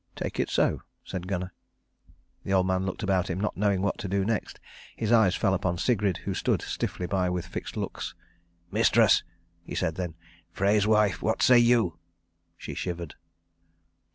"Take 0.15 0.39
it 0.39 0.49
so," 0.49 0.81
said 1.03 1.27
Gunnar. 1.27 1.53
The 2.43 2.53
old 2.53 2.65
man 2.65 2.87
looked 2.87 3.03
about 3.03 3.29
him, 3.29 3.39
not 3.39 3.55
knowing 3.55 3.83
what 3.83 3.99
to 3.99 4.07
do 4.07 4.25
next. 4.25 4.59
His 4.95 5.11
eyes 5.11 5.35
fell 5.35 5.53
upon 5.53 5.77
Sigrid, 5.77 6.17
who 6.25 6.33
stood 6.33 6.63
stiffly 6.63 7.05
by 7.05 7.29
with 7.29 7.45
fixed 7.45 7.77
looks. 7.77 8.15
"Mistress," 8.71 9.21
he 9.63 9.75
said 9.75 9.97
then, 9.97 10.15
"Frey's 10.49 10.87
wife, 10.87 11.21
what 11.21 11.43
say 11.43 11.59
you?" 11.59 11.99
She 12.57 12.73
shivered. 12.73 13.13